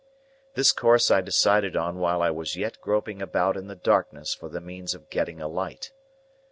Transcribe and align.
This 0.55 0.71
course 0.71 1.11
I 1.11 1.21
decided 1.21 1.75
on 1.77 1.99
while 1.99 2.23
I 2.23 2.31
was 2.31 2.55
yet 2.55 2.81
groping 2.81 3.21
about 3.21 3.55
in 3.55 3.67
the 3.67 3.75
darkness 3.75 4.33
for 4.33 4.49
the 4.49 4.59
means 4.59 4.95
of 4.95 5.11
getting 5.11 5.39
a 5.39 5.47
light. 5.47 5.91